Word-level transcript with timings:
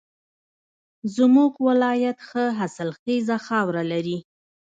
زمونږ 1.15 1.51
ولایت 1.67 2.17
ښه 2.27 2.43
حاصلخیزه 2.57 3.37
خاوره 3.45 3.83
لري 3.91 4.17